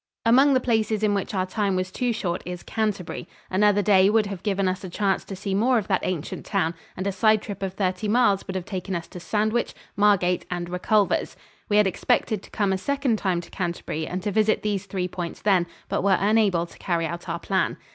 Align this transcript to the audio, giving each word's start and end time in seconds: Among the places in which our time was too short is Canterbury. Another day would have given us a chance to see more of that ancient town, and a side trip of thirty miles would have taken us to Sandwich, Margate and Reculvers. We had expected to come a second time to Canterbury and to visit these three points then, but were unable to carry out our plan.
Among 0.25 0.55
the 0.55 0.59
places 0.59 1.03
in 1.03 1.13
which 1.13 1.35
our 1.35 1.45
time 1.45 1.75
was 1.75 1.91
too 1.91 2.11
short 2.11 2.41
is 2.43 2.63
Canterbury. 2.63 3.27
Another 3.51 3.83
day 3.83 4.09
would 4.09 4.25
have 4.25 4.41
given 4.41 4.67
us 4.67 4.83
a 4.83 4.89
chance 4.89 5.23
to 5.25 5.35
see 5.35 5.53
more 5.53 5.77
of 5.77 5.87
that 5.89 6.03
ancient 6.03 6.43
town, 6.43 6.73
and 6.97 7.05
a 7.05 7.11
side 7.11 7.39
trip 7.39 7.61
of 7.61 7.75
thirty 7.75 8.07
miles 8.07 8.47
would 8.47 8.55
have 8.55 8.65
taken 8.65 8.95
us 8.95 9.07
to 9.09 9.19
Sandwich, 9.19 9.75
Margate 9.95 10.43
and 10.49 10.69
Reculvers. 10.69 11.35
We 11.69 11.77
had 11.77 11.85
expected 11.85 12.41
to 12.41 12.49
come 12.49 12.73
a 12.73 12.79
second 12.79 13.17
time 13.19 13.41
to 13.41 13.51
Canterbury 13.51 14.07
and 14.07 14.23
to 14.23 14.31
visit 14.31 14.63
these 14.63 14.87
three 14.87 15.07
points 15.07 15.43
then, 15.43 15.67
but 15.87 16.01
were 16.03 16.17
unable 16.19 16.65
to 16.65 16.79
carry 16.79 17.05
out 17.05 17.29
our 17.29 17.37
plan. 17.37 17.77